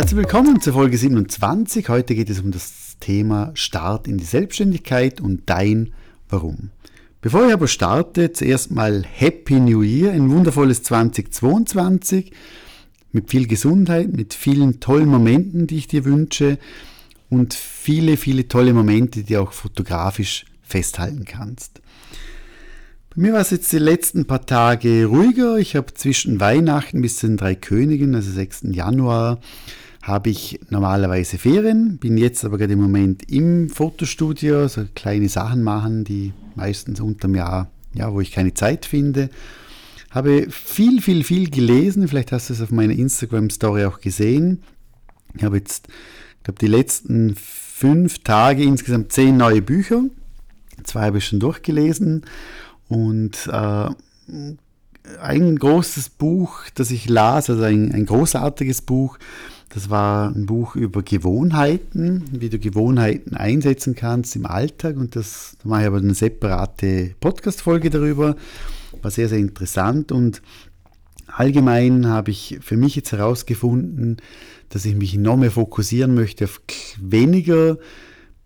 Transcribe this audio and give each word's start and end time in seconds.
Herzlich 0.00 0.16
willkommen 0.16 0.62
zur 0.62 0.72
Folge 0.72 0.96
27. 0.96 1.90
Heute 1.90 2.14
geht 2.14 2.30
es 2.30 2.40
um 2.40 2.50
das 2.52 2.96
Thema 3.00 3.50
Start 3.52 4.08
in 4.08 4.16
die 4.16 4.24
Selbstständigkeit 4.24 5.20
und 5.20 5.42
dein 5.44 5.92
Warum. 6.30 6.70
Bevor 7.20 7.46
ich 7.46 7.52
aber 7.52 7.68
starte, 7.68 8.32
zuerst 8.32 8.70
mal 8.70 9.04
Happy 9.04 9.60
New 9.60 9.82
Year, 9.82 10.12
ein 10.12 10.30
wundervolles 10.30 10.82
2022 10.84 12.32
mit 13.12 13.30
viel 13.30 13.46
Gesundheit, 13.46 14.10
mit 14.10 14.32
vielen 14.32 14.80
tollen 14.80 15.10
Momenten, 15.10 15.66
die 15.66 15.76
ich 15.76 15.86
dir 15.86 16.06
wünsche 16.06 16.58
und 17.28 17.52
viele, 17.52 18.16
viele 18.16 18.48
tolle 18.48 18.72
Momente, 18.72 19.22
die 19.22 19.36
auch 19.36 19.52
fotografisch 19.52 20.46
festhalten 20.62 21.26
kannst. 21.26 21.82
Bei 23.14 23.20
mir 23.20 23.34
war 23.34 23.42
es 23.42 23.50
jetzt 23.50 23.70
die 23.70 23.78
letzten 23.78 24.24
paar 24.24 24.46
Tage 24.46 25.04
ruhiger. 25.04 25.58
Ich 25.58 25.76
habe 25.76 25.92
zwischen 25.92 26.40
Weihnachten 26.40 27.02
bis 27.02 27.18
zu 27.18 27.26
den 27.26 27.36
drei 27.36 27.54
Königen, 27.54 28.14
also 28.14 28.30
6. 28.30 28.68
Januar, 28.70 29.40
habe 30.02 30.30
ich 30.30 30.60
normalerweise 30.70 31.38
Ferien, 31.38 31.98
bin 31.98 32.16
jetzt 32.16 32.44
aber 32.44 32.58
gerade 32.58 32.72
im 32.72 32.80
Moment 32.80 33.30
im 33.30 33.68
Fotostudio, 33.68 34.66
so 34.66 34.86
kleine 34.94 35.28
Sachen 35.28 35.62
machen, 35.62 36.04
die 36.04 36.32
meistens 36.54 37.00
unterm 37.00 37.34
Jahr, 37.34 37.70
ja, 37.92 38.12
wo 38.12 38.20
ich 38.20 38.32
keine 38.32 38.54
Zeit 38.54 38.86
finde. 38.86 39.28
Habe 40.10 40.46
viel, 40.50 41.00
viel, 41.00 41.22
viel 41.22 41.50
gelesen. 41.50 42.08
Vielleicht 42.08 42.32
hast 42.32 42.48
du 42.48 42.54
es 42.54 42.60
auf 42.60 42.70
meiner 42.70 42.94
Instagram-Story 42.94 43.84
auch 43.84 44.00
gesehen. 44.00 44.62
Ich 45.36 45.44
habe 45.44 45.58
jetzt, 45.58 45.86
ich 46.38 46.44
glaube, 46.44 46.58
die 46.58 46.66
letzten 46.66 47.36
fünf 47.36 48.18
Tage 48.24 48.64
insgesamt 48.64 49.12
zehn 49.12 49.36
neue 49.36 49.62
Bücher. 49.62 50.02
Zwei 50.82 51.06
habe 51.06 51.18
ich 51.18 51.26
schon 51.26 51.40
durchgelesen 51.40 52.24
und 52.88 53.46
äh, 53.52 53.88
ein 55.20 55.56
großes 55.56 56.08
Buch, 56.10 56.62
das 56.74 56.90
ich 56.90 57.08
las, 57.08 57.50
also 57.50 57.62
ein, 57.62 57.92
ein 57.92 58.06
großartiges 58.06 58.82
Buch, 58.82 59.18
das 59.72 59.88
war 59.88 60.34
ein 60.34 60.46
Buch 60.46 60.74
über 60.74 61.02
Gewohnheiten, 61.02 62.24
wie 62.32 62.48
du 62.48 62.58
Gewohnheiten 62.58 63.36
einsetzen 63.36 63.94
kannst 63.94 64.34
im 64.34 64.44
Alltag. 64.44 64.96
Und 64.96 65.14
das, 65.14 65.56
da 65.62 65.68
mache 65.68 65.82
ich 65.82 65.86
aber 65.86 65.98
eine 65.98 66.14
separate 66.14 67.14
Podcast-Folge 67.20 67.88
darüber. 67.88 68.34
War 69.00 69.10
sehr, 69.12 69.28
sehr 69.28 69.38
interessant. 69.38 70.10
Und 70.10 70.42
allgemein 71.28 72.08
habe 72.08 72.32
ich 72.32 72.58
für 72.60 72.76
mich 72.76 72.96
jetzt 72.96 73.12
herausgefunden, 73.12 74.16
dass 74.70 74.84
ich 74.84 74.96
mich 74.96 75.14
noch 75.16 75.36
mehr 75.36 75.52
fokussieren 75.52 76.14
möchte 76.14 76.46
auf 76.46 76.60
weniger 77.00 77.78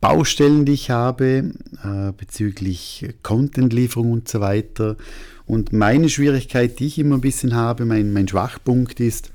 Baustellen, 0.02 0.67
die 0.67 0.72
ich 0.72 0.91
habe, 0.91 1.52
äh, 1.83 2.12
bezüglich 2.14 3.14
Contentlieferung 3.22 4.12
und 4.12 4.28
so 4.28 4.41
weiter. 4.41 4.98
Und 5.47 5.72
meine 5.72 6.11
Schwierigkeit, 6.11 6.78
die 6.78 6.86
ich 6.86 6.98
immer 6.98 7.14
ein 7.14 7.22
bisschen 7.22 7.55
habe, 7.55 7.86
mein, 7.86 8.12
mein 8.12 8.28
Schwachpunkt 8.28 9.00
ist, 9.00 9.33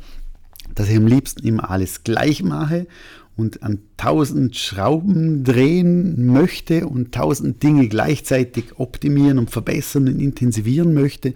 dass 0.76 0.90
ich 0.90 0.98
am 0.98 1.08
liebsten 1.08 1.46
immer 1.46 1.70
alles 1.70 2.04
gleich 2.04 2.44
mache 2.44 2.88
und 3.36 3.64
an 3.64 3.80
tausend 3.98 4.56
Schrauben 4.56 5.44
drehen 5.44 6.26
möchte 6.28 6.88
und 6.88 7.14
tausend 7.14 7.64
Dinge 7.64 7.88
gleichzeitig 7.88 8.78
optimieren 8.78 9.40
und 9.40 9.50
verbessern 9.50 10.08
und 10.08 10.20
intensivieren 10.20 10.94
möchte. 10.94 11.34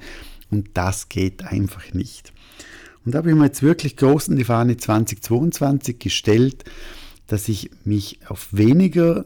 Und 0.51 0.69
das 0.73 1.09
geht 1.09 1.45
einfach 1.45 1.93
nicht. 1.93 2.33
Und 3.05 3.13
da 3.13 3.19
habe 3.19 3.29
ich 3.29 3.35
mir 3.35 3.45
jetzt 3.45 3.63
wirklich 3.63 3.97
groß 3.97 4.29
in 4.29 4.35
die 4.35 4.43
Fahne 4.43 4.77
2022 4.77 5.99
gestellt, 5.99 6.63
dass 7.27 7.49
ich 7.49 7.71
mich 7.83 8.19
auf 8.27 8.49
weniger 8.51 9.25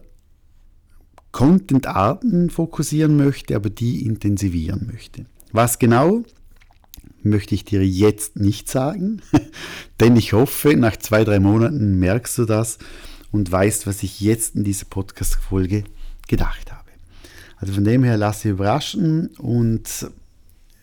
Content-Arten 1.32 2.50
fokussieren 2.50 3.18
möchte, 3.18 3.56
aber 3.56 3.70
die 3.70 4.06
intensivieren 4.06 4.88
möchte. 4.92 5.26
Was 5.52 5.80
genau, 5.80 6.24
möchte 7.24 7.56
ich 7.56 7.66
dir 7.66 7.86
jetzt 7.86 8.38
nicht 8.38 8.70
sagen, 8.70 9.22
denn 10.00 10.16
ich 10.16 10.34
hoffe, 10.34 10.76
nach 10.76 10.98
zwei, 10.98 11.24
drei 11.24 11.40
Monaten 11.40 12.00
merkst 12.00 12.38
du 12.38 12.46
das 12.46 12.78
und 13.32 13.52
weißt, 13.52 13.88
was 13.88 14.04
ich 14.04 14.22
jetzt 14.22 14.56
in 14.56 14.64
dieser 14.64 14.86
Podcast-Folge 14.86 15.84
gedacht 16.28 16.72
habe. 16.72 16.90
Also 17.58 17.74
von 17.74 17.84
dem 17.84 18.04
her 18.04 18.18
lasse 18.18 18.48
ich 18.48 18.54
überraschen 18.54 19.28
und 19.38 20.08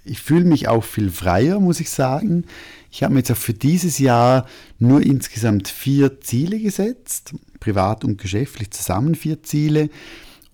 ich 0.05 0.21
fühle 0.21 0.45
mich 0.45 0.69
auch 0.69 0.85
viel 0.85 1.11
freier, 1.11 1.61
muss 1.61 1.81
ich 1.81 1.91
sagen. 1.91 2.45
Ich 2.91 3.03
habe 3.03 3.15
mir 3.15 3.21
jetzt 3.21 3.33
auch 3.33 3.37
für 3.37 3.55
dieses 3.55 3.99
Jahr 3.99 4.47
nur 4.79 5.03
insgesamt 5.03 5.69
vier 5.69 6.21
Ziele 6.21 6.59
gesetzt, 6.61 7.35
privat 7.59 8.05
und 8.05 8.21
geschäftlich 8.21 8.71
zusammen 8.71 9.15
vier 9.15 9.43
Ziele. 9.43 9.89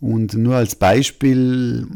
Und 0.00 0.34
nur 0.34 0.56
als 0.56 0.76
Beispiel 0.76 1.86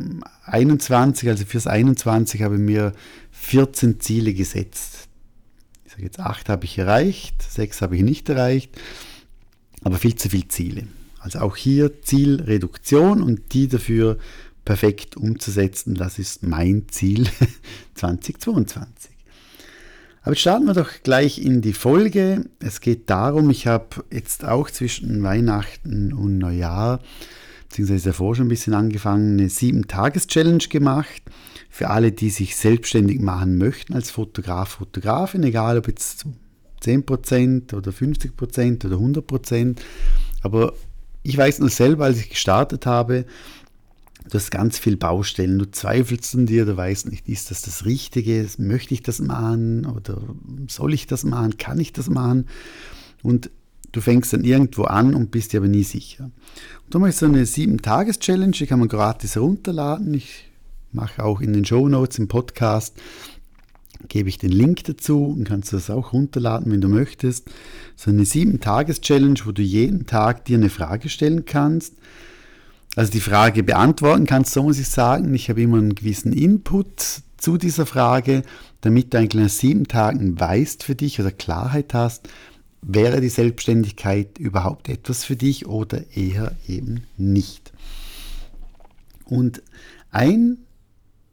21, 0.45 1.29
also 1.29 1.45
fürs 1.47 1.67
21 1.67 2.43
habe 2.43 2.57
ich 2.57 2.61
mir 2.61 2.93
14 3.33 4.01
Ziele 4.01 4.35
gesetzt. 4.35 5.09
Ich 5.85 5.93
sage 5.93 6.05
jetzt 6.05 6.21
8 6.21 6.49
habe 6.49 6.65
ich 6.67 6.77
erreicht, 6.79 7.43
6 7.43 7.81
habe 7.81 7.97
ich 7.97 8.03
nicht 8.03 8.29
erreicht, 8.29 8.79
aber 9.83 9.97
viel 9.97 10.17
zu 10.17 10.29
viele 10.29 10.49
Ziele. 10.49 10.87
Also 11.19 11.39
auch 11.39 11.57
hier 11.57 12.03
Zielreduktion 12.03 13.23
und 13.23 13.55
die 13.55 13.69
dafür 13.69 14.19
perfekt 14.67 15.17
umzusetzen, 15.17 15.95
das 15.95 16.19
ist 16.19 16.43
mein 16.43 16.87
Ziel 16.89 17.27
2022. 17.95 19.15
Aber 20.23 20.33
jetzt 20.33 20.41
starten 20.41 20.67
wir 20.67 20.75
doch 20.75 20.91
gleich 21.03 21.39
in 21.39 21.61
die 21.61 21.75
Folge. 21.75 22.47
Es 22.59 22.81
geht 22.81 23.11
darum, 23.11 23.51
ich 23.51 23.67
habe 23.67 24.05
jetzt 24.11 24.45
auch 24.45 24.71
zwischen 24.71 25.23
Weihnachten 25.23 26.15
und 26.15 26.39
Neujahr, 26.39 27.01
beziehungsweise 27.75 28.11
davor 28.11 28.37
schon 28.37 28.47
ein 28.47 28.51
bisschen 28.51 28.73
angefangen, 28.73 29.33
eine 29.33 29.49
7-Tages-Challenge 29.49 30.63
gemacht. 30.69 31.23
Für 31.69 31.91
alle, 31.91 32.13
die 32.13 32.31
sich 32.31 32.55
selbstständig 32.55 33.19
machen 33.19 33.59
möchten 33.59 33.95
als 33.95 34.13
Fotograf, 34.13 34.69
Fotografin, 34.69 35.43
egal 35.43 35.79
ob 35.79 35.89
jetzt 35.89 36.25
10% 36.85 37.75
oder 37.75 37.91
50% 37.91 38.87
oder 38.87 38.97
100%. 38.97 39.79
Aber 40.43 40.75
ich 41.25 41.37
weiß 41.37 41.59
nur 41.59 41.69
selber, 41.69 42.05
als 42.05 42.21
ich 42.21 42.31
gestartet 42.31 42.87
habe, 42.87 43.27
Du 44.27 44.39
hast 44.39 44.51
ganz 44.51 44.79
viel 44.79 44.97
Baustellen, 44.97 45.59
du 45.59 45.71
zweifelst 45.71 46.35
an 46.35 46.47
dir, 46.47 46.65
du 46.65 46.75
weißt 46.79 47.11
nicht, 47.11 47.29
ist 47.29 47.51
das 47.51 47.61
das 47.61 47.85
Richtige, 47.85 48.49
möchte 48.57 48.95
ich 48.95 49.03
das 49.03 49.19
machen 49.19 49.85
oder 49.85 50.19
soll 50.67 50.95
ich 50.95 51.07
das 51.07 51.25
machen, 51.25 51.59
kann 51.59 51.79
ich 51.79 51.93
das 51.93 52.09
machen? 52.09 52.47
Und 53.23 53.51
du 53.95 54.01
fängst 54.01 54.33
dann 54.33 54.45
irgendwo 54.45 54.85
an 54.85 55.15
und 55.15 55.31
bist 55.31 55.53
dir 55.53 55.61
aber 55.61 55.69
nie 55.69 55.85
sicher. 55.85 56.25
Und 56.25 56.95
darum 56.95 57.09
ist 57.09 57.19
so 57.19 57.27
eine 57.27 57.45
7-Tages-Challenge, 57.45 58.53
die 58.53 58.67
kann 58.67 58.79
man 58.79 58.89
gratis 58.89 59.35
herunterladen. 59.35 60.13
Ich 60.15 60.51
mache 60.93 61.23
auch 61.23 61.41
in 61.41 61.53
den 61.53 61.65
Show 61.65 61.89
Notes 61.89 62.19
im 62.19 62.29
Podcast, 62.29 62.97
gebe 64.09 64.29
ich 64.29 64.39
den 64.39 64.53
Link 64.53 64.85
dazu 64.85 65.25
und 65.25 65.45
kannst 65.45 65.73
das 65.73 65.91
auch 65.91 66.13
runterladen, 66.13 66.71
wenn 66.73 66.81
du 66.81 66.89
möchtest. 66.89 67.49
So 67.97 68.11
eine 68.11 68.25
7-Tages-Challenge, 68.25 69.41
wo 69.45 69.53
du 69.53 69.63
jeden 69.63 70.07
Tag 70.07 70.45
dir 70.45 70.59
eine 70.59 70.71
Frage 70.71 71.09
stellen 71.09 71.45
kannst 71.45 71.95
also 72.97 73.11
die 73.11 73.21
Frage 73.21 73.63
beantworten 73.63 74.27
kannst, 74.27 74.53
so 74.53 74.63
muss 74.63 74.79
ich 74.79 74.89
sagen. 74.89 75.35
Ich 75.35 75.49
habe 75.51 75.63
immer 75.63 75.79
einen 75.79 75.95
gewissen 75.95 76.33
Input 76.33 77.23
zu 77.37 77.59
dieser 77.59 77.87
Frage, 77.87 78.43
damit 78.83 79.13
du 79.13 79.19
eigentlich 79.19 79.43
nach 79.43 79.51
sieben 79.51 79.89
Tagen 79.89 80.39
weißt 80.39 80.85
für 80.85 80.95
dich 80.95 81.21
oder 81.21 81.33
Klarheit 81.33 81.93
hast, 81.93 82.29
wäre 82.87 83.21
die 83.21 83.29
Selbstständigkeit 83.29 84.39
überhaupt 84.39 84.89
etwas 84.89 85.25
für 85.25 85.37
dich 85.37 85.67
oder 85.67 86.05
eher 86.15 86.55
eben 86.69 87.05
nicht. 87.17 87.73
Und 89.25 89.63
ein 90.11 90.59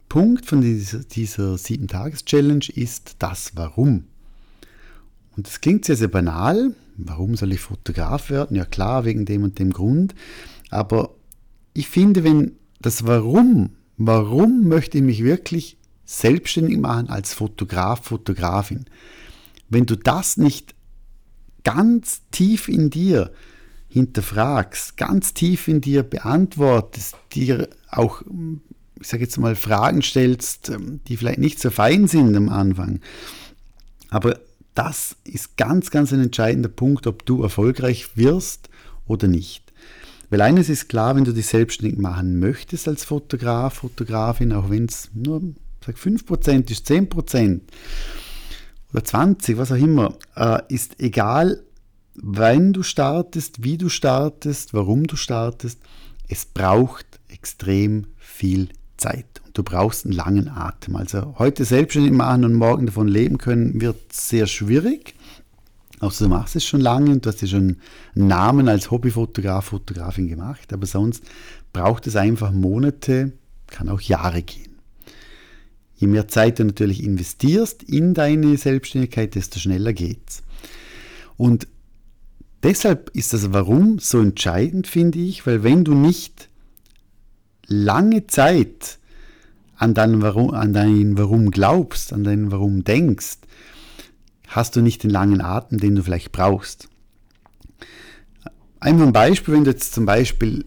Punkt 0.08 0.46
von 0.46 0.62
dieser, 0.62 1.00
dieser 1.00 1.58
Sieben-Tages-Challenge 1.58 2.66
ist 2.74 3.16
das 3.20 3.52
Warum. 3.56 4.06
Und 5.36 5.48
das 5.48 5.62
klingt 5.62 5.86
sehr, 5.86 5.96
sehr 5.96 6.08
banal. 6.08 6.74
Warum 6.98 7.36
soll 7.36 7.54
ich 7.54 7.60
Fotograf 7.62 8.30
werden? 8.30 8.56
Ja 8.56 8.66
klar, 8.66 9.06
wegen 9.06 9.26
dem 9.26 9.44
und 9.44 9.60
dem 9.60 9.72
Grund. 9.72 10.16
Aber 10.70 11.16
ich 11.74 11.88
finde, 11.88 12.24
wenn 12.24 12.54
das 12.82 13.06
Warum, 13.06 13.72
warum 13.98 14.68
möchte 14.68 14.98
ich 14.98 15.04
mich 15.04 15.24
wirklich 15.24 15.78
selbstständig 16.06 16.78
machen 16.78 17.10
als 17.10 17.34
Fotograf, 17.34 18.06
Fotografin, 18.06 18.86
wenn 19.70 19.86
du 19.86 19.96
das 19.96 20.38
nicht 20.38 20.76
ganz 21.64 22.22
tief 22.32 22.68
in 22.68 22.90
dir 22.90 23.32
hinterfragst, 23.90 24.98
ganz 24.98 25.34
tief 25.34 25.68
in 25.68 25.82
dir 25.82 26.04
beantwortest, 26.04 27.16
dir 27.34 27.70
auch, 27.90 28.22
ich 29.00 29.08
sage 29.08 29.24
jetzt 29.24 29.38
mal, 29.38 29.56
Fragen 29.56 30.02
stellst, 30.02 30.70
ähm, 30.70 31.02
die 31.08 31.18
vielleicht 31.18 31.40
nicht 31.40 31.60
so 31.60 31.70
fein 31.70 32.08
sind 32.08 32.36
am 32.36 32.50
Anfang, 32.50 33.02
aber 34.10 34.40
das 34.74 35.18
ist 35.26 35.58
ganz, 35.58 35.92
ganz 35.92 36.14
ein 36.14 36.22
entscheidender 36.22 36.70
Punkt, 36.70 37.06
ob 37.08 37.26
du 37.26 37.44
erfolgreich 37.44 38.16
wirst 38.16 38.70
oder 39.06 39.28
nicht. 39.28 39.72
Weil 40.30 40.42
eines 40.42 40.70
ist 40.70 40.88
klar, 40.88 41.16
wenn 41.18 41.26
du 41.26 41.34
dich 41.34 41.48
selbstständig 41.48 42.00
machen 42.00 42.40
möchtest 42.40 42.88
als 42.88 43.04
Fotograf, 43.04 43.76
Fotografin, 43.76 44.54
auch 44.54 44.70
wenn 44.70 44.86
es 44.86 45.10
nur 45.14 45.42
sag 45.86 45.98
5% 45.98 46.72
ist, 46.72 46.90
10% 46.90 47.60
oder 48.94 49.04
20, 49.04 49.58
was 49.58 49.72
auch 49.72 49.78
immer, 49.78 50.16
äh, 50.36 50.62
ist 50.70 51.00
egal, 51.00 51.64
wann 52.16 52.74
du 52.74 52.84
startest, 52.84 53.64
wie 53.64 53.78
du 53.78 53.90
startest, 53.90 54.74
warum 54.74 55.08
du 55.08 55.16
startest. 55.16 55.80
Es 56.28 56.46
braucht 56.46 57.06
extrem 57.30 58.08
viel 58.18 58.70
Zeit 58.98 59.42
und 59.46 59.58
du 59.58 59.64
brauchst 59.64 60.06
einen 60.06 60.14
langen 60.14 60.48
Atem. 60.50 60.96
Also 60.96 61.36
heute 61.40 61.66
selbstständig 61.66 62.14
machen 62.14 62.46
und 62.46 62.54
morgen 62.54 62.86
davon 62.86 63.08
leben 63.08 63.38
können, 63.38 63.82
wird 63.82 64.14
sehr 64.14 64.48
schwierig. 64.48 65.16
Außer 66.00 66.26
du 66.26 66.30
machst 66.30 66.56
es 66.56 66.66
schon 66.66 66.82
lange 66.82 67.12
und 67.12 67.26
du 67.26 67.30
hast 67.30 67.42
ja 67.42 67.48
schon 67.48 67.78
einen 68.16 68.28
Namen 68.28 68.68
als 68.68 68.90
Hobbyfotograf, 68.90 69.66
Fotografin 69.66 70.28
gemacht, 70.28 70.74
aber 70.74 70.88
sonst 70.88 71.24
braucht 71.74 72.08
es 72.08 72.16
einfach 72.16 72.52
Monate, 72.52 73.34
kann 73.68 73.88
auch 73.88 74.02
Jahre 74.02 74.42
gehen. 74.42 74.71
Je 76.02 76.08
mehr 76.08 76.28
Zeit 76.28 76.58
du 76.58 76.66
natürlich 76.66 77.04
investierst 77.04 77.84
in 77.84 78.16
deine 78.16 78.58
Selbstständigkeit, 78.58 79.36
desto 79.36 79.60
schneller 79.60 79.94
geht's. 79.94 80.42
Und 81.38 81.68
deshalb 82.64 83.12
ist 83.14 83.34
das 83.34 83.54
Warum 83.54 84.00
so 84.00 84.20
entscheidend, 84.20 84.88
finde 84.88 85.20
ich, 85.20 85.46
weil 85.46 85.62
wenn 85.62 85.84
du 85.84 85.94
nicht 85.94 86.50
lange 87.68 88.26
Zeit 88.26 88.98
an 89.76 89.94
dein 89.94 90.24
Warum, 90.24 90.56
an 90.56 90.74
dein 90.74 91.20
Warum 91.20 91.52
glaubst, 91.52 92.14
an 92.14 92.24
dein 92.24 92.52
Warum 92.52 92.84
denkst, 92.84 93.38
hast 94.48 94.76
du 94.76 94.82
nicht 94.82 95.04
den 95.04 95.12
langen 95.12 95.40
Atem, 95.40 95.78
den 95.78 95.94
du 95.94 96.02
vielleicht 96.02 96.32
brauchst. 96.32 96.90
Einfach 98.80 99.06
ein 99.06 99.14
Beispiel, 99.14 99.54
wenn 99.54 99.66
du 99.66 99.70
jetzt 99.70 99.94
zum 99.94 100.08
Beispiel, 100.08 100.66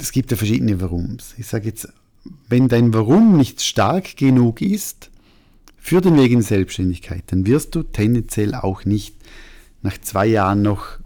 es 0.00 0.10
gibt 0.10 0.32
ja 0.32 0.36
verschiedene 0.36 0.80
Warums. 0.80 1.34
Ich 1.38 1.46
sage 1.46 1.66
jetzt, 1.66 1.88
wenn 2.48 2.68
dein 2.68 2.92
Warum 2.92 3.36
nicht 3.36 3.62
stark 3.62 4.16
genug 4.16 4.60
ist 4.60 5.10
für 5.78 6.00
den 6.00 6.16
Weg 6.16 6.32
in 6.32 6.42
Selbstständigkeit, 6.42 7.24
dann 7.28 7.46
wirst 7.46 7.74
du 7.74 7.82
tendenziell 7.82 8.54
auch 8.54 8.84
nicht 8.84 9.16
nach 9.82 9.98
zwei 9.98 10.26
Jahren 10.26 10.62
noch 10.62 10.98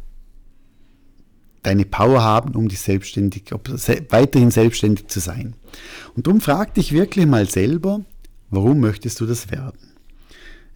deine 1.63 1.85
Power 1.85 2.23
haben, 2.23 2.55
um 2.55 2.69
dich 2.69 2.81
selbstständig, 2.81 3.45
weiterhin 4.11 4.51
selbstständig 4.51 5.07
zu 5.07 5.21
sein. 5.21 5.55
Und 6.15 6.27
darum 6.27 6.41
frag 6.41 6.75
dich 6.75 6.93
wirklich 6.93 7.27
mal 7.27 7.49
selber, 7.49 8.05
warum 8.51 8.81
möchtest 8.81 9.21
du 9.21 9.27
das 9.27 9.51
werden? 9.51 9.79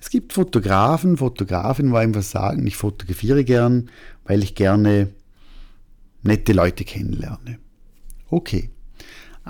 Es 0.01 0.11
gibt 0.11 0.33
Fotografen, 0.33 1.17
Fotografen, 1.17 1.91
die 1.91 1.97
einfach 1.97 2.23
sagen, 2.23 2.67
ich 2.67 2.77
fotografiere 2.77 3.45
gern, 3.45 3.91
weil 4.25 4.43
ich 4.43 4.55
gerne 4.55 5.09
nette 6.23 6.53
Leute 6.53 6.85
kennenlerne. 6.85 7.59
Okay. 8.31 8.71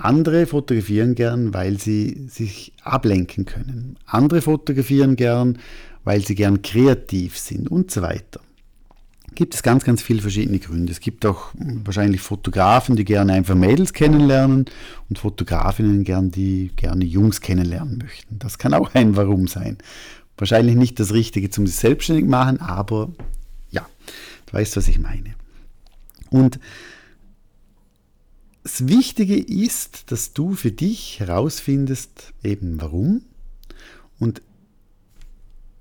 Andere 0.03 0.45
fotografieren 0.45 1.15
gern, 1.15 1.53
weil 1.53 1.79
sie 1.79 2.27
sich 2.29 2.73
ablenken 2.83 3.45
können. 3.45 3.97
Andere 4.05 4.41
fotografieren 4.41 5.15
gern, 5.15 5.59
weil 6.03 6.25
sie 6.25 6.35
gern 6.35 6.61
kreativ 6.61 7.37
sind 7.37 7.69
und 7.69 7.91
so 7.91 8.01
weiter. 8.01 8.39
Gibt 9.35 9.53
es 9.53 9.63
ganz, 9.63 9.83
ganz 9.83 10.01
viele 10.01 10.21
verschiedene 10.21 10.59
Gründe. 10.59 10.91
Es 10.91 10.99
gibt 10.99 11.25
auch 11.25 11.51
wahrscheinlich 11.55 12.21
Fotografen, 12.21 12.95
die 12.95 13.05
gerne 13.05 13.33
einfach 13.33 13.55
Mädels 13.55 13.93
kennenlernen 13.93 14.65
und 15.07 15.19
Fotografinnen 15.19 16.03
gern, 16.03 16.31
die 16.31 16.71
gerne 16.75 17.05
Jungs 17.05 17.39
kennenlernen 17.41 17.99
möchten. 17.99 18.39
Das 18.39 18.57
kann 18.57 18.73
auch 18.73 18.95
ein 18.95 19.15
Warum 19.15 19.47
sein. 19.47 19.77
Wahrscheinlich 20.37 20.75
nicht 20.75 20.99
das 20.99 21.13
Richtige 21.13 21.49
zum 21.49 21.67
sich 21.67 21.75
selbstständig 21.75 22.25
machen, 22.25 22.59
aber 22.59 23.09
ja, 23.71 23.85
du 24.47 24.53
weißt, 24.53 24.77
was 24.77 24.87
ich 24.87 24.99
meine. 24.99 25.35
Und 26.31 26.59
das 28.69 28.87
Wichtige 28.87 29.37
ist, 29.37 30.11
dass 30.11 30.33
du 30.33 30.53
für 30.53 30.71
dich 30.71 31.19
herausfindest, 31.19 32.33
eben 32.43 32.79
warum. 32.79 33.23
Und 34.19 34.41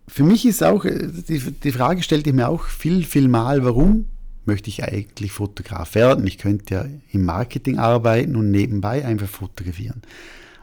für 0.07 0.25
mich 0.25 0.47
ist 0.47 0.63
auch, 0.65 0.85
die, 0.85 1.39
die 1.39 1.73
Frage 1.73 2.03
stellte 2.03 2.31
ich 2.31 2.37
mir 2.37 2.49
auch 2.49 2.65
viel, 2.65 3.05
viel 3.05 3.29
mal, 3.29 3.63
warum 3.63 4.07
möchte 4.47 4.71
ich 4.71 4.83
eigentlich 4.83 5.33
Fotograf 5.33 5.95
werden? 5.95 6.27
Ich 6.27 6.39
könnte 6.39 6.75
ja 6.75 6.87
im 7.13 7.25
Marketing 7.25 7.79
arbeiten 7.79 8.35
und 8.35 8.51
nebenbei 8.51 9.05
einfach 9.05 9.29
fotografieren. 9.29 10.03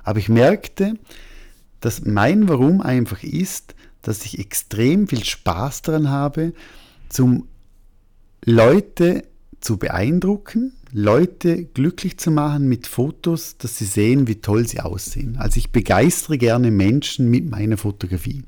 Aber 0.03 0.19
ich 0.19 0.27
merkte, 0.27 0.95
dass 1.79 2.03
mein 2.05 2.49
Warum 2.49 2.81
einfach 2.81 3.21
ist, 3.21 3.75
dass 4.01 4.25
ich 4.25 4.39
extrem 4.39 5.07
viel 5.07 5.23
Spaß 5.23 5.83
daran 5.83 6.09
habe, 6.09 6.53
zum 7.09 7.47
Leute 8.43 9.23
zu 9.61 9.77
beeindrucken, 9.77 10.73
Leute 10.97 11.65
glücklich 11.65 12.17
zu 12.19 12.31
machen 12.31 12.69
mit 12.69 12.87
Fotos, 12.87 13.57
dass 13.57 13.77
sie 13.77 13.83
sehen, 13.83 14.29
wie 14.29 14.35
toll 14.35 14.65
sie 14.65 14.79
aussehen. 14.79 15.35
Also 15.35 15.57
ich 15.57 15.71
begeistere 15.71 16.37
gerne 16.37 16.71
Menschen 16.71 17.29
mit 17.29 17.49
meiner 17.49 17.75
Fotografie. 17.75 18.43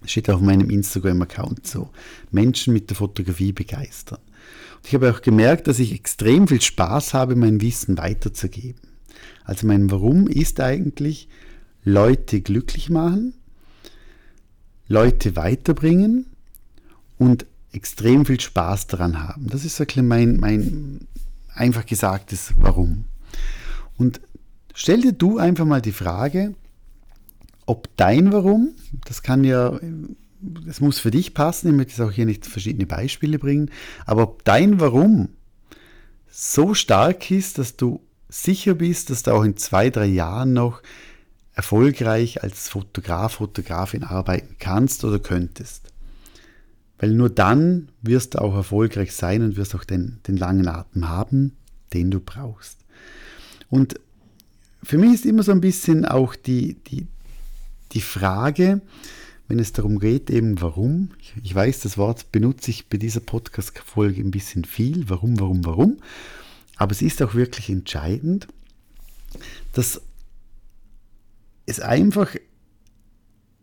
Das 0.00 0.12
steht 0.12 0.30
auf 0.30 0.40
meinem 0.40 0.70
Instagram-Account 0.70 1.66
so. 1.66 1.90
Menschen 2.30 2.72
mit 2.72 2.88
der 2.88 2.96
Fotografie 2.96 3.50
begeistern. 3.50 4.20
Und 4.76 4.86
ich 4.86 4.94
habe 4.94 5.10
auch 5.10 5.22
gemerkt, 5.22 5.66
dass 5.66 5.80
ich 5.80 5.92
extrem 5.92 6.46
viel 6.46 6.62
Spaß 6.62 7.14
habe, 7.14 7.34
mein 7.34 7.60
Wissen 7.60 7.98
weiterzugeben. 7.98 8.82
Also 9.42 9.66
mein 9.66 9.90
Warum 9.90 10.28
ist 10.28 10.60
eigentlich, 10.60 11.26
Leute 11.82 12.42
glücklich 12.42 12.90
machen, 12.90 13.34
Leute 14.86 15.34
weiterbringen 15.34 16.26
und 17.18 17.44
extrem 17.72 18.24
viel 18.24 18.38
Spaß 18.38 18.86
daran 18.86 19.20
haben. 19.26 19.48
Das 19.48 19.64
ist 19.64 19.80
wirklich 19.80 20.04
mein, 20.04 20.36
mein 20.36 21.08
einfach 21.56 21.86
gesagtes 21.86 22.52
Warum. 22.56 23.04
Und 23.96 24.20
stell 24.74 25.00
dir 25.00 25.12
du 25.12 25.38
einfach 25.38 25.64
mal 25.64 25.82
die 25.82 25.92
Frage, 25.92 26.54
ob 27.66 27.94
dein 27.96 28.32
Warum, 28.32 28.70
das 29.06 29.22
kann 29.22 29.42
ja, 29.42 29.78
das 30.40 30.80
muss 30.80 31.00
für 31.00 31.10
dich 31.10 31.34
passen, 31.34 31.68
ich 31.68 31.74
möchte 31.74 31.92
jetzt 31.92 32.00
auch 32.00 32.12
hier 32.12 32.26
nicht 32.26 32.46
verschiedene 32.46 32.86
Beispiele 32.86 33.38
bringen, 33.38 33.70
aber 34.04 34.22
ob 34.22 34.44
dein 34.44 34.80
Warum 34.80 35.30
so 36.28 36.74
stark 36.74 37.30
ist, 37.30 37.58
dass 37.58 37.76
du 37.76 38.00
sicher 38.28 38.74
bist, 38.74 39.10
dass 39.10 39.22
du 39.22 39.32
auch 39.32 39.42
in 39.42 39.56
zwei, 39.56 39.90
drei 39.90 40.06
Jahren 40.06 40.52
noch 40.52 40.82
erfolgreich 41.54 42.42
als 42.42 42.68
Fotograf, 42.68 43.34
Fotografin 43.34 44.04
arbeiten 44.04 44.56
kannst 44.58 45.04
oder 45.04 45.18
könntest. 45.18 45.92
Weil 46.98 47.12
nur 47.12 47.30
dann 47.30 47.90
wirst 48.02 48.34
du 48.34 48.38
auch 48.38 48.54
erfolgreich 48.54 49.14
sein 49.14 49.42
und 49.42 49.56
wirst 49.56 49.74
auch 49.74 49.84
den, 49.84 50.18
den 50.26 50.36
langen 50.36 50.68
Atem 50.68 51.08
haben, 51.08 51.56
den 51.92 52.10
du 52.10 52.20
brauchst. 52.20 52.78
Und 53.68 54.00
für 54.82 54.98
mich 54.98 55.12
ist 55.12 55.26
immer 55.26 55.42
so 55.42 55.52
ein 55.52 55.60
bisschen 55.60 56.04
auch 56.04 56.34
die, 56.34 56.74
die, 56.84 57.06
die 57.92 58.00
Frage, 58.00 58.80
wenn 59.48 59.58
es 59.58 59.72
darum 59.72 59.98
geht, 59.98 60.30
eben 60.30 60.60
warum. 60.60 61.10
Ich, 61.20 61.34
ich 61.42 61.54
weiß, 61.54 61.80
das 61.80 61.98
Wort 61.98 62.32
benutze 62.32 62.70
ich 62.70 62.88
bei 62.88 62.96
dieser 62.96 63.20
Podcast-Folge 63.20 64.20
ein 64.20 64.30
bisschen 64.30 64.64
viel. 64.64 65.08
Warum, 65.08 65.38
warum, 65.38 65.64
warum. 65.64 65.98
Aber 66.76 66.92
es 66.92 67.02
ist 67.02 67.22
auch 67.22 67.34
wirklich 67.34 67.70
entscheidend, 67.70 68.48
dass 69.72 70.00
es 71.66 71.80
einfach, 71.80 72.34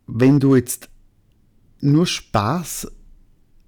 wenn 0.07 0.39
du 0.39 0.55
jetzt 0.55 0.89
nur 1.79 2.05
Spaß 2.05 2.91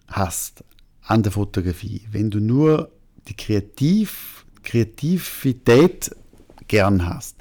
hast 0.07 0.63
an 1.01 1.23
der 1.23 1.31
Fotografie, 1.31 2.01
wenn 2.11 2.31
du 2.31 2.39
nur 2.39 2.91
die 3.27 3.35
Kreativ, 3.35 4.45
Kreativität 4.63 6.15
gern 6.67 7.07
hast, 7.07 7.37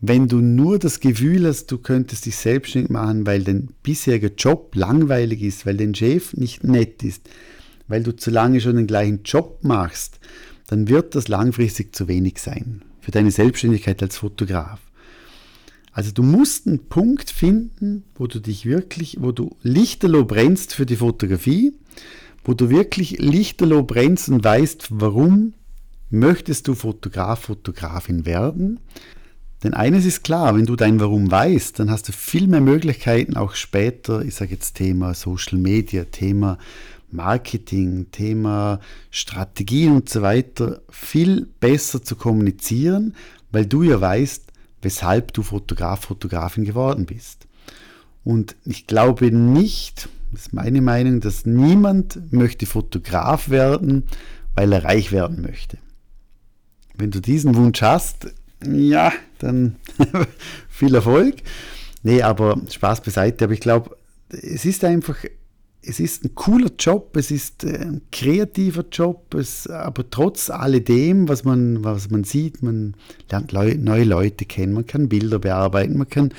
wenn 0.00 0.28
du 0.28 0.40
nur 0.40 0.78
das 0.78 1.00
Gefühl 1.00 1.46
hast, 1.46 1.66
du 1.70 1.78
könntest 1.78 2.26
dich 2.26 2.36
selbstständig 2.36 2.90
machen, 2.90 3.26
weil 3.26 3.42
dein 3.42 3.68
bisheriger 3.82 4.30
Job 4.36 4.74
langweilig 4.74 5.42
ist, 5.42 5.64
weil 5.64 5.76
dein 5.76 5.94
Chef 5.94 6.34
nicht 6.34 6.62
nett 6.62 7.02
ist, 7.02 7.28
weil 7.88 8.02
du 8.02 8.14
zu 8.14 8.30
lange 8.30 8.60
schon 8.60 8.76
den 8.76 8.86
gleichen 8.86 9.22
Job 9.24 9.60
machst, 9.62 10.20
dann 10.66 10.88
wird 10.88 11.14
das 11.14 11.28
langfristig 11.28 11.94
zu 11.94 12.08
wenig 12.08 12.38
sein 12.38 12.82
für 13.00 13.12
deine 13.12 13.30
Selbstständigkeit 13.30 14.02
als 14.02 14.18
Fotograf. 14.18 14.80
Also 15.92 16.10
du 16.10 16.22
musst 16.22 16.66
einen 16.66 16.86
Punkt 16.88 17.30
finden, 17.30 18.02
wo 18.16 18.26
du 18.26 18.40
dich 18.40 18.66
wirklich, 18.66 19.18
wo 19.20 19.30
du 19.30 19.56
lichterloh 19.62 20.24
brennst 20.24 20.74
für 20.74 20.86
die 20.86 20.96
Fotografie, 20.96 21.72
wo 22.44 22.54
du 22.54 22.70
wirklich 22.70 23.18
lichterloh 23.18 23.82
brennst 23.82 24.28
und 24.28 24.44
weißt, 24.44 24.88
warum 24.90 25.54
möchtest 26.10 26.68
du 26.68 26.74
Fotograf, 26.74 27.40
Fotografin 27.40 28.24
werden. 28.24 28.80
Denn 29.62 29.74
eines 29.74 30.04
ist 30.04 30.22
klar, 30.22 30.54
wenn 30.54 30.66
du 30.66 30.76
dein 30.76 31.00
Warum 31.00 31.30
weißt, 31.30 31.78
dann 31.78 31.90
hast 31.90 32.08
du 32.08 32.12
viel 32.12 32.46
mehr 32.46 32.60
Möglichkeiten, 32.60 33.36
auch 33.36 33.54
später, 33.54 34.22
ich 34.22 34.34
sage 34.34 34.52
jetzt 34.52 34.74
Thema 34.74 35.14
Social 35.14 35.58
Media, 35.58 36.04
Thema 36.04 36.58
Marketing, 37.10 38.10
Thema 38.10 38.80
Strategien 39.10 39.92
und 39.92 40.08
so 40.08 40.20
weiter, 40.20 40.82
viel 40.90 41.46
besser 41.60 42.02
zu 42.02 42.16
kommunizieren, 42.16 43.14
weil 43.52 43.66
du 43.66 43.82
ja 43.82 44.00
weißt, 44.00 44.52
weshalb 44.82 45.32
du 45.32 45.42
Fotograf, 45.42 46.02
Fotografin 46.02 46.64
geworden 46.64 47.06
bist. 47.06 47.46
Und 48.22 48.56
ich 48.64 48.86
glaube 48.86 49.30
nicht, 49.30 50.08
das 50.34 50.46
ist 50.46 50.52
meine 50.52 50.80
Meinung, 50.80 51.20
dass 51.20 51.46
niemand 51.46 52.32
möchte 52.32 52.66
Fotograf 52.66 53.48
werden, 53.48 54.04
weil 54.54 54.72
er 54.72 54.84
reich 54.84 55.12
werden 55.12 55.42
möchte. 55.42 55.78
Wenn 56.96 57.10
du 57.10 57.20
diesen 57.20 57.54
Wunsch 57.56 57.82
hast, 57.82 58.32
ja, 58.66 59.12
dann 59.38 59.76
viel 60.68 60.94
Erfolg. 60.94 61.36
Nee, 62.02 62.22
aber 62.22 62.60
Spaß 62.70 63.02
beiseite. 63.02 63.44
Aber 63.44 63.54
ich 63.54 63.60
glaube, 63.60 63.96
es 64.30 64.64
ist 64.64 64.84
einfach, 64.84 65.16
es 65.82 66.00
ist 66.00 66.24
ein 66.24 66.34
cooler 66.34 66.70
Job, 66.78 67.16
es 67.16 67.30
ist 67.30 67.64
äh, 67.64 67.78
ein 67.78 68.02
kreativer 68.12 68.84
Job, 68.90 69.34
es, 69.34 69.66
aber 69.66 70.08
trotz 70.10 70.50
alledem, 70.50 71.28
was 71.28 71.44
man, 71.44 71.84
was 71.84 72.10
man 72.10 72.24
sieht, 72.24 72.62
man 72.62 72.94
lernt 73.30 73.52
Leu 73.52 73.74
neue 73.78 74.04
Leute 74.04 74.44
kennen, 74.44 74.72
man 74.72 74.86
kann 74.86 75.08
Bilder 75.08 75.38
bearbeiten, 75.38 75.98
man 75.98 76.08
kann 76.08 76.32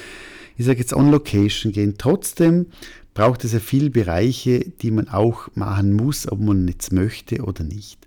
ich 0.58 0.66
sage 0.66 0.80
jetzt 0.80 0.94
on 0.94 1.12
Location 1.12 1.72
gehen. 1.72 1.96
Trotzdem 1.98 2.68
braucht 3.16 3.46
es 3.46 3.54
ja 3.54 3.60
viele 3.60 3.90
Bereiche, 3.90 4.60
die 4.60 4.92
man 4.92 5.08
auch 5.08 5.48
machen 5.56 5.94
muss, 5.94 6.32
ob 6.32 6.40
man 6.42 6.68
jetzt 6.68 6.92
möchte 6.94 7.42
oder 7.42 7.64
nicht. 7.64 8.06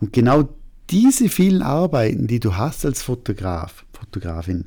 Und 0.00 0.12
genau 0.12 0.48
diese 0.90 1.28
vielen 1.28 1.62
Arbeiten, 1.62 2.28
die 2.28 2.38
du 2.38 2.56
hast 2.56 2.84
als 2.84 3.02
Fotograf, 3.02 3.84
Fotografin, 3.92 4.66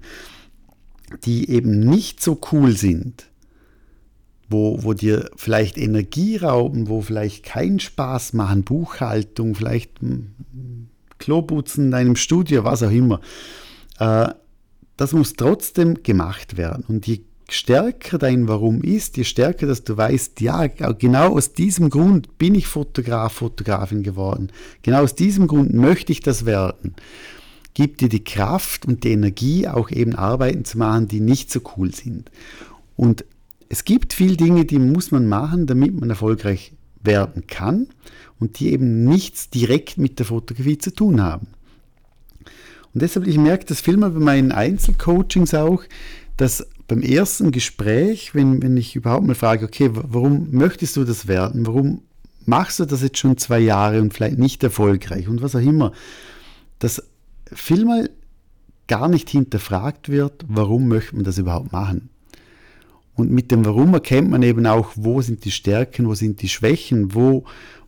die 1.23 1.49
eben 1.49 1.79
nicht 1.79 2.21
so 2.21 2.41
cool 2.51 2.75
sind, 2.75 3.27
wo, 4.49 4.83
wo 4.83 4.93
dir 4.93 5.29
vielleicht 5.35 5.77
Energie 5.77 6.37
rauben, 6.37 6.89
wo 6.89 7.01
vielleicht 7.01 7.45
keinen 7.45 7.79
Spaß 7.79 8.33
machen, 8.33 8.63
Buchhaltung, 8.63 9.55
vielleicht 9.55 9.91
Kloputzen 11.19 11.85
in 11.85 11.91
deinem 11.91 12.15
Studio, 12.15 12.63
was 12.63 12.81
auch 12.81 12.91
immer, 12.91 13.21
äh, 13.99 14.29
das 14.97 15.13
muss 15.13 15.33
trotzdem 15.33 16.01
gemacht 16.03 16.57
werden. 16.57 16.83
Und 16.87 17.07
je 17.07 17.21
stärker 17.49 18.17
dein 18.17 18.47
Warum 18.47 18.81
ist, 18.81 19.17
je 19.17 19.23
stärker, 19.23 19.67
dass 19.67 19.83
du 19.83 19.97
weißt, 19.97 20.41
ja, 20.41 20.67
genau 20.67 21.35
aus 21.35 21.53
diesem 21.53 21.89
Grund 21.89 22.37
bin 22.37 22.55
ich 22.55 22.67
Fotograf, 22.67 23.33
Fotografin 23.33 24.03
geworden. 24.03 24.51
Genau 24.83 25.03
aus 25.03 25.15
diesem 25.15 25.47
Grund 25.47 25.73
möchte 25.73 26.11
ich 26.11 26.21
das 26.21 26.45
werden. 26.45 26.95
Gibt 27.73 28.01
dir 28.01 28.09
die 28.09 28.23
Kraft 28.23 28.85
und 28.85 29.03
die 29.03 29.11
Energie, 29.11 29.67
auch 29.67 29.91
eben 29.91 30.15
Arbeiten 30.15 30.65
zu 30.65 30.77
machen, 30.77 31.07
die 31.07 31.19
nicht 31.19 31.51
so 31.51 31.61
cool 31.77 31.93
sind. 31.93 32.29
Und 32.95 33.25
es 33.69 33.85
gibt 33.85 34.13
viele 34.13 34.35
Dinge, 34.35 34.65
die 34.65 34.79
muss 34.79 35.11
man 35.11 35.27
machen, 35.27 35.67
damit 35.67 35.99
man 35.99 36.09
erfolgreich 36.09 36.73
werden 37.01 37.47
kann 37.47 37.87
und 38.39 38.59
die 38.59 38.71
eben 38.73 39.05
nichts 39.05 39.49
direkt 39.49 39.97
mit 39.97 40.19
der 40.19 40.25
Fotografie 40.25 40.77
zu 40.77 40.93
tun 40.93 41.21
haben. 41.21 41.47
Und 42.93 43.01
deshalb, 43.01 43.25
ich 43.25 43.37
merke 43.37 43.65
das 43.65 43.79
viel 43.79 43.97
mal 43.97 44.11
bei 44.11 44.19
meinen 44.19 44.51
Einzelcoachings 44.51 45.53
auch, 45.53 45.83
dass 46.37 46.67
beim 46.91 47.03
ersten 47.03 47.51
Gespräch, 47.51 48.35
wenn, 48.35 48.61
wenn 48.61 48.75
ich 48.75 48.97
überhaupt 48.97 49.25
mal 49.25 49.33
frage, 49.33 49.63
okay, 49.63 49.91
warum 49.93 50.49
möchtest 50.51 50.97
du 50.97 51.05
das 51.05 51.25
werden? 51.25 51.65
Warum 51.65 52.01
machst 52.45 52.81
du 52.81 52.85
das 52.85 53.01
jetzt 53.01 53.17
schon 53.17 53.37
zwei 53.37 53.59
Jahre 53.59 54.01
und 54.01 54.13
vielleicht 54.13 54.37
nicht 54.37 54.61
erfolgreich 54.61 55.29
und 55.29 55.41
was 55.41 55.55
auch 55.55 55.61
immer, 55.61 55.93
dass 56.79 57.01
vielmal 57.45 58.09
gar 58.87 59.07
nicht 59.07 59.29
hinterfragt 59.29 60.09
wird, 60.09 60.43
warum 60.49 60.89
möchte 60.89 61.15
man 61.15 61.23
das 61.23 61.37
überhaupt 61.37 61.71
machen. 61.71 62.09
Und 63.15 63.31
mit 63.31 63.51
dem 63.51 63.63
Warum 63.63 63.93
erkennt 63.93 64.29
man 64.29 64.43
eben 64.43 64.65
auch, 64.65 64.91
wo 64.97 65.21
sind 65.21 65.45
die 65.45 65.51
Stärken, 65.51 66.07
wo 66.07 66.13
sind 66.13 66.41
die 66.41 66.49
Schwächen, 66.49 67.15
wo, 67.15 67.45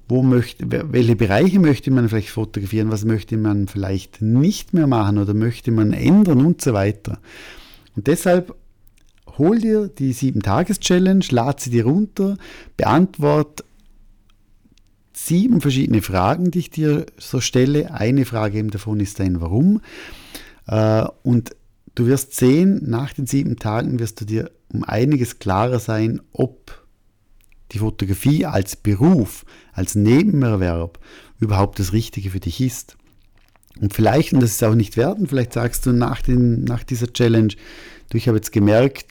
wo 0.07 0.23
möchte, 0.23 0.65
welche 0.93 1.17
Bereiche 1.17 1.59
möchte 1.59 1.91
man 1.91 2.07
vielleicht 2.07 2.29
fotografieren, 2.29 2.89
was 2.89 3.03
möchte 3.03 3.35
man 3.35 3.67
vielleicht 3.67 4.21
nicht 4.21 4.73
mehr 4.73 4.87
machen 4.87 5.17
oder 5.17 5.33
möchte 5.33 5.71
man 5.71 5.91
ändern 5.91 6.45
und 6.45 6.61
so 6.61 6.71
weiter. 6.71 7.19
Und 7.97 8.07
deshalb 8.07 8.55
hol 9.37 9.59
dir 9.59 9.87
die 9.87 10.13
7-Tages-Challenge, 10.13 11.25
lad 11.31 11.59
sie 11.59 11.69
dir 11.69 11.85
runter, 11.85 12.37
beantwort 12.77 13.63
sieben 15.13 15.61
verschiedene 15.61 16.01
Fragen, 16.01 16.51
die 16.51 16.59
ich 16.59 16.69
dir 16.69 17.05
so 17.17 17.39
stelle. 17.39 17.93
Eine 17.93 18.25
Frage 18.25 18.57
eben 18.57 18.71
davon 18.71 18.99
ist 18.99 19.19
dein 19.19 19.41
Warum. 19.41 19.81
Äh, 20.67 21.05
und 21.23 21.55
du 21.95 22.07
wirst 22.07 22.35
sehen, 22.35 22.81
nach 22.85 23.13
den 23.13 23.27
sieben 23.27 23.57
Tagen 23.57 23.99
wirst 23.99 24.21
du 24.21 24.25
dir 24.25 24.51
um 24.69 24.83
einiges 24.83 25.39
klarer 25.39 25.79
sein, 25.79 26.21
ob 26.31 26.83
die 27.71 27.79
Fotografie 27.79 28.45
als 28.45 28.75
Beruf, 28.75 29.45
als 29.71 29.95
Nebenerwerb 29.95 30.99
überhaupt 31.39 31.79
das 31.79 31.93
Richtige 31.93 32.31
für 32.31 32.39
dich 32.39 32.61
ist. 32.61 32.97
Und 33.79 33.93
vielleicht, 33.93 34.33
und 34.33 34.41
das 34.41 34.51
ist 34.51 34.63
auch 34.63 34.75
nicht 34.75 34.97
werden, 34.97 35.27
vielleicht 35.27 35.53
sagst 35.53 35.85
du 35.85 35.91
nach, 35.91 36.21
den, 36.21 36.63
nach 36.63 36.83
dieser 36.83 37.11
Challenge, 37.11 37.53
du, 38.13 38.17
ich 38.17 38.27
habe 38.27 38.37
jetzt 38.37 38.51
gemerkt, 38.51 39.07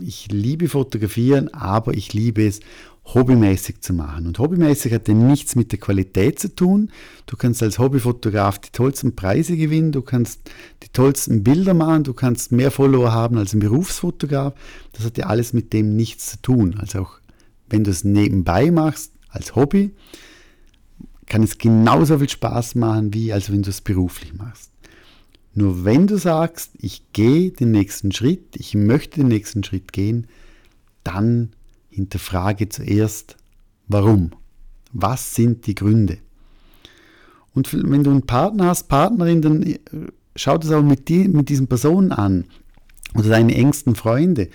ich 0.00 0.28
liebe 0.30 0.68
Fotografieren, 0.68 1.52
aber 1.52 1.94
ich 1.94 2.12
liebe 2.12 2.46
es, 2.46 2.60
hobbymäßig 3.14 3.80
zu 3.80 3.94
machen. 3.94 4.26
Und 4.26 4.38
hobbymäßig 4.38 4.92
hat 4.92 5.08
ja 5.08 5.14
nichts 5.14 5.56
mit 5.56 5.72
der 5.72 5.78
Qualität 5.78 6.38
zu 6.38 6.54
tun. 6.54 6.90
Du 7.26 7.36
kannst 7.36 7.62
als 7.62 7.78
Hobbyfotograf 7.78 8.58
die 8.58 8.70
tollsten 8.70 9.16
Preise 9.16 9.56
gewinnen, 9.56 9.92
du 9.92 10.02
kannst 10.02 10.50
die 10.82 10.88
tollsten 10.92 11.42
Bilder 11.42 11.72
machen, 11.74 12.04
du 12.04 12.12
kannst 12.12 12.52
mehr 12.52 12.70
Follower 12.70 13.12
haben 13.12 13.38
als 13.38 13.54
ein 13.54 13.60
Berufsfotograf. 13.60 14.54
Das 14.92 15.06
hat 15.06 15.16
ja 15.16 15.26
alles 15.26 15.52
mit 15.52 15.72
dem 15.72 15.96
nichts 15.96 16.32
zu 16.32 16.42
tun. 16.42 16.76
Also 16.78 17.00
auch 17.00 17.18
wenn 17.70 17.84
du 17.84 17.90
es 17.90 18.04
nebenbei 18.04 18.70
machst, 18.70 19.12
als 19.30 19.54
Hobby, 19.54 19.94
kann 21.26 21.42
es 21.42 21.58
genauso 21.58 22.18
viel 22.18 22.28
Spaß 22.28 22.74
machen, 22.74 23.12
wie 23.12 23.32
als 23.32 23.50
wenn 23.50 23.62
du 23.62 23.70
es 23.70 23.80
beruflich 23.80 24.34
machst. 24.34 24.67
Nur 25.54 25.84
wenn 25.84 26.06
du 26.06 26.18
sagst, 26.18 26.72
ich 26.78 27.02
gehe 27.12 27.50
den 27.50 27.70
nächsten 27.70 28.12
Schritt, 28.12 28.56
ich 28.56 28.74
möchte 28.74 29.20
den 29.20 29.28
nächsten 29.28 29.64
Schritt 29.64 29.92
gehen, 29.92 30.26
dann 31.04 31.50
hinterfrage 31.90 32.68
zuerst, 32.68 33.36
warum? 33.88 34.30
Was 34.92 35.34
sind 35.34 35.66
die 35.66 35.74
Gründe? 35.74 36.18
Und 37.54 37.72
wenn 37.72 38.04
du 38.04 38.10
einen 38.10 38.26
Partner 38.26 38.66
hast, 38.66 38.88
Partnerin, 38.88 39.42
dann 39.42 39.62
äh, 39.62 39.78
schau 40.36 40.58
das 40.58 40.70
auch 40.70 40.82
mit, 40.82 41.08
die, 41.08 41.26
mit 41.28 41.48
diesen 41.48 41.66
Personen 41.66 42.12
an 42.12 42.44
oder 43.14 43.30
deine 43.30 43.54
engsten 43.54 43.96
Freunde 43.96 44.48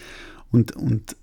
und, 0.52 0.76
und 0.76 1.16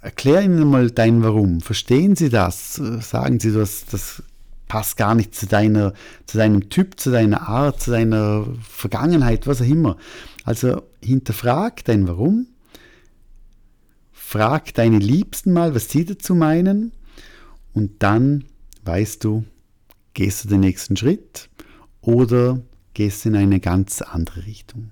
erklär 0.00 0.42
ihnen 0.42 0.68
mal 0.68 0.90
dein 0.90 1.22
Warum. 1.22 1.60
Verstehen 1.60 2.16
sie 2.16 2.30
das? 2.30 2.76
Sagen 3.00 3.38
sie, 3.40 3.52
das, 3.52 3.84
das 3.90 4.22
passt 4.70 4.96
gar 4.96 5.16
nicht 5.16 5.34
zu, 5.34 5.46
deiner, 5.46 5.94
zu 6.26 6.38
deinem 6.38 6.70
Typ, 6.70 7.00
zu 7.00 7.10
deiner 7.10 7.48
Art, 7.48 7.80
zu 7.80 7.90
deiner 7.90 8.46
Vergangenheit, 8.62 9.48
was 9.48 9.60
auch 9.60 9.66
immer. 9.66 9.96
Also 10.44 10.82
hinterfrag 11.02 11.84
dein 11.84 12.06
Warum 12.06 12.46
Frag 14.12 14.72
deine 14.74 14.98
Liebsten 14.98 15.52
mal, 15.52 15.74
was 15.74 15.90
sie 15.90 16.04
dazu 16.04 16.36
meinen 16.36 16.92
und 17.74 18.00
dann 18.04 18.44
weißt 18.84 19.24
du, 19.24 19.42
gehst 20.14 20.44
du 20.44 20.48
den 20.48 20.60
nächsten 20.60 20.96
Schritt 20.96 21.50
oder 22.00 22.60
gehst 22.94 23.26
in 23.26 23.34
eine 23.34 23.58
ganz 23.58 24.02
andere 24.02 24.46
Richtung. 24.46 24.90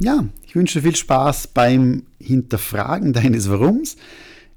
Ja, 0.00 0.24
ich 0.44 0.56
wünsche 0.56 0.80
dir 0.80 0.86
viel 0.86 0.96
Spaß 0.96 1.48
beim 1.54 2.02
Hinterfragen 2.18 3.12
deines 3.12 3.48
Warums. 3.48 3.94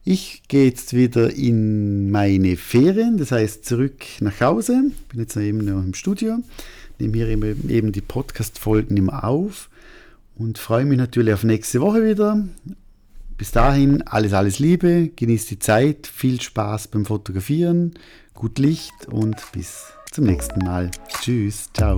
Ich 0.03 0.43
gehe 0.47 0.65
jetzt 0.65 0.93
wieder 0.93 1.33
in 1.33 2.09
meine 2.09 2.57
Ferien, 2.57 3.17
das 3.17 3.31
heißt 3.31 3.65
zurück 3.65 4.03
nach 4.19 4.41
Hause. 4.41 4.91
Bin 5.09 5.19
jetzt 5.19 5.37
eben 5.37 5.59
noch 5.59 5.83
im 5.83 5.93
Studio, 5.93 6.39
nehme 6.99 7.17
hier 7.17 7.27
eben 7.27 7.91
die 7.91 8.01
Podcast-Folgen 8.01 8.97
immer 8.97 9.23
auf 9.23 9.69
und 10.35 10.57
freue 10.57 10.85
mich 10.85 10.97
natürlich 10.97 11.33
auf 11.33 11.43
nächste 11.43 11.81
Woche 11.81 12.03
wieder 12.03 12.43
bis 13.41 13.49
dahin 13.49 14.03
alles, 14.03 14.33
alles 14.33 14.59
Liebe, 14.59 15.09
genießt 15.15 15.49
die 15.49 15.57
Zeit, 15.57 16.05
viel 16.05 16.39
Spaß 16.39 16.89
beim 16.89 17.07
Fotografieren, 17.07 17.95
gut 18.35 18.59
Licht 18.59 19.07
und 19.07 19.35
bis 19.51 19.85
zum 20.11 20.25
nächsten 20.25 20.63
Mal. 20.63 20.91
Tschüss, 21.23 21.67
ciao. 21.73 21.97